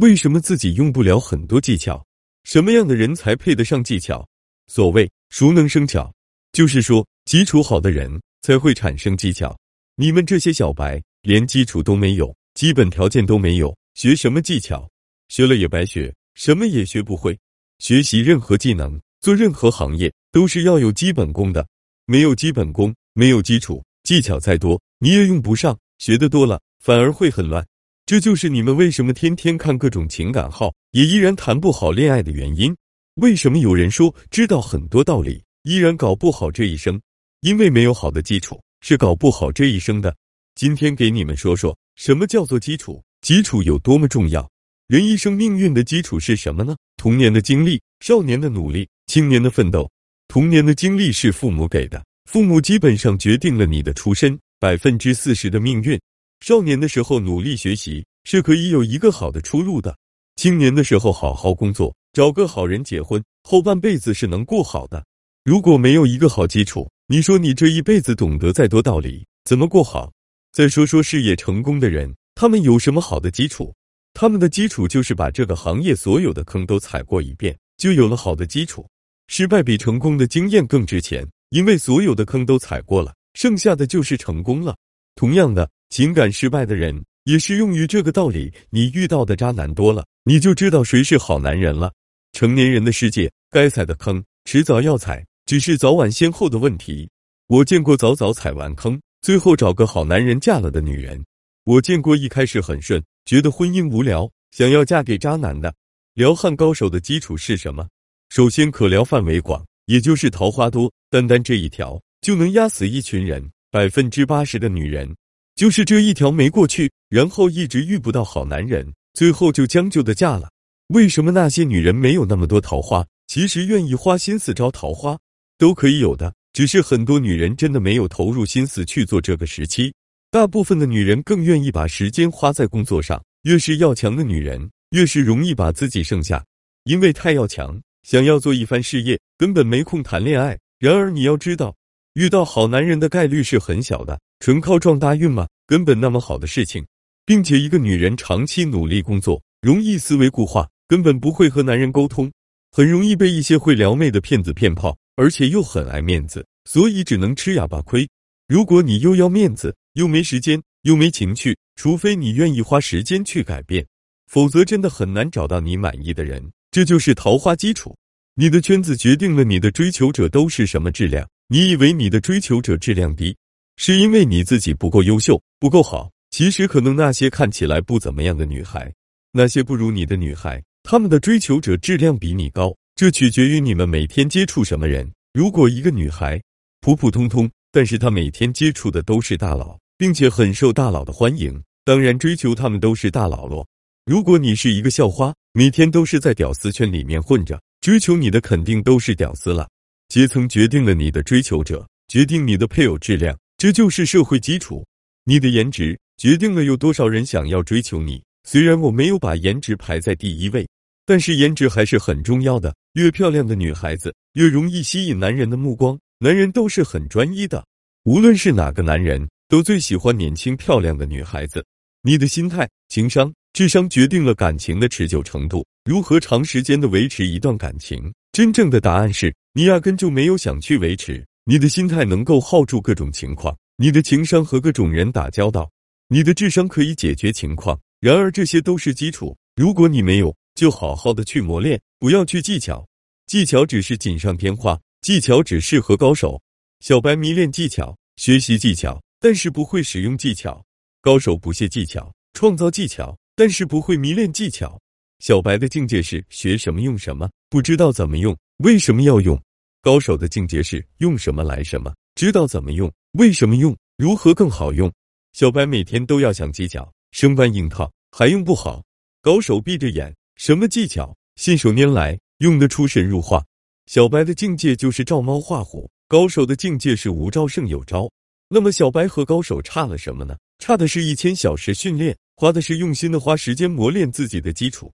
[0.00, 2.04] 为什么自己用不了很多技巧？
[2.44, 4.24] 什么样的人才配得上技巧？
[4.68, 6.12] 所谓熟能生巧，
[6.52, 8.08] 就是说基础好的人
[8.42, 9.58] 才会产生技巧。
[9.96, 14.88] 你们这些小白连基础都没有，基本条件都没有，学什么技巧？
[15.30, 17.36] 学了也白学，什么也学不会。
[17.80, 21.66] 学习任何技能，做任何行业，都是要有基本功的。
[22.06, 25.76] 没有基本功，没有基础，技巧再多你也用不上。
[25.98, 27.66] 学的多了，反而会很乱。
[28.08, 32.74] 这就是你们为什么天天看各种情感号，也依然谈不好恋爱的原因。
[33.16, 36.98] 为什么有人说知道很多道理，依然搞不好这一生？
[37.42, 40.16] 因为没有好的基础，是搞不好这一生的。
[40.54, 44.50] 今天给你们说说什么叫做基础，基础有多么重要。
[44.86, 46.74] 人一生命运的基础是什么呢？
[46.96, 49.86] 童年的经历、少年的努力、青年的奋斗。
[50.28, 56.00] 童年的经历是父母给的，父母基本上决定了你的出身百分之四十的命运。
[56.40, 59.96] 少年的时候努力学习是可以有一个好的出路的，
[60.36, 65.04] 青年的时候好好工作，找个好人结婚，后半辈子是能过好的。
[65.44, 70.12] 如果没有一个好基础，你说你这一辈子懂得再多道理，怎么过好？
[70.52, 73.74] 再说说事业成功的人，他们有什么好的基础？
[74.14, 78.86] 他们的基础就是把这个行业所有的坑都踩过一遍，就有了好的基础。
[79.26, 84.76] 失败比成功的经验更值钱，因为所有的坑都踩过了，剩下的就是成功了。
[85.14, 85.68] 同样的。
[85.90, 88.52] 情感失败的人也适用于这个道理。
[88.70, 91.92] 你遇到的渣男多了，你就知道谁是好男人了。
[92.32, 97.08] 成年人的世界，该踩的坑迟早要踩，只是早晚先后的问题。
[97.46, 101.18] 我见过早早踩完坑，最后找个好男人嫁了的女人；
[101.64, 105.74] 我见过一开始很顺，觉得婚姻无聊，想要嫁给渣男的。
[106.14, 107.88] 撩汉高手的基础是什么？
[108.28, 115.16] 首先可撩范围广，也就是桃花多，单单这一条就能压死一群人，百分之八十的女人。
[115.58, 120.48] 就是这一条没过去，然后一直遇不到好男人，最后就将就的嫁了。
[120.90, 123.04] 为什么那些女人没有那么多桃花？
[123.26, 125.18] 其实愿意花心思招桃花
[125.58, 129.92] 都可以有的，只是很多女人真的没有投入心思去做这个时期。
[130.30, 133.20] 大部分的女人更愿意把时间花在工作上。
[133.42, 136.44] 越是要强的女人，越是容易把自己剩下，
[136.84, 140.56] 因为太要强，想要做一番事业，根本没空谈恋爱。
[140.78, 141.74] 然而你要知道，
[142.14, 144.16] 遇到好男人的概率是很小的。
[144.40, 145.48] 纯靠撞大运吗？
[145.66, 146.86] 根本那么好的事情，
[147.26, 152.30] 并且一个女人长期努力工作，容易思维固化，根本不会和男人沟通，
[152.70, 158.08] 很容易被一些会撩妹的骗子骗炮，而且又很爱面子，所以只能吃哑巴亏。
[158.46, 163.84] 如果你又要面子，又没时间，又没情趣，除非你愿意花时间去改变，
[164.30, 166.50] 否则真的很难找到你满意的人。
[166.70, 167.96] 这就是桃花基础。
[168.34, 171.28] 你的圈子决定了你的追求者都是什么质量。
[171.48, 173.36] 你以为你的追求者质量低？
[173.80, 176.10] 是因为你自己不够优秀，不够好。
[176.30, 178.92] 其实可能那些看起来不怎么样的女孩，
[179.30, 182.74] 那些不如你的女孩，她们的追求者质量比你高。
[182.96, 185.08] 这取决于你们每天接触什么人。
[185.32, 186.42] 如果一个女孩
[186.80, 193.64] 普普通通，但是她每天接触的都是大佬，并且很受大佬的欢迎，当然追求他们都是大佬咯。
[194.04, 199.68] 如果你是一个校花，每天都是在屌丝圈里面混着，追求你的肯定都是屌丝了。
[200.08, 203.38] 阶层决定了你的追求者，决定你的配偶质量。
[203.58, 204.86] 这就是社会基础，
[205.24, 208.22] 你的颜值决定了有多少人想要追求你。
[208.44, 210.64] 虽然我没有把颜值排在第一位，
[211.04, 212.72] 但是颜值还是很重要的。
[212.92, 217.66] 越漂亮的女孩子越容易吸引男人的目光，男人都是很专一的，
[218.04, 221.64] 无论是哪个男人，都最喜欢年轻漂亮的女孩子。
[222.02, 225.66] 你的心态、情商、智商决定了感情的持久程度。
[225.84, 228.12] 如何长时间的维持一段感情？
[228.30, 231.26] 真正的答案是你压根就没有想去维持。
[231.50, 235.66] 你的心态能够耗住各种情况，你的情商和各种人打交道，
[236.08, 237.80] 你的智商可以解决情况。
[238.00, 242.86] 然而这些都是基础，如果你没有，就好好的去磨练，不要去技巧。
[243.26, 246.38] 技巧只是锦上添花，技巧只适合高手。
[246.80, 250.62] 小白迷恋技巧，学习技巧，但是不会使用技巧；
[251.00, 254.78] 高手不屑技巧，创造技巧，但是不会迷恋技巧。
[255.20, 259.40] 小白的境界是学什么用什么，不知道怎么用，为什么要用？
[259.80, 264.92] 高手的境界是用什么来什么，知道怎么用，为什么用，如何更好用。
[265.32, 268.82] 小白每天都要想技巧，生搬硬套还用不好。
[269.22, 273.44] 高手闭着眼，什么技巧信手拈来，用得出神入化。
[273.86, 278.10] 小白的境界就是照猫画虎，高手的境界是无招胜有招。
[278.48, 280.36] 那么小白和高手差了什么呢？
[280.58, 284.90] 差的是一千小时训练，花的是用心的花时间磨练自己的基础。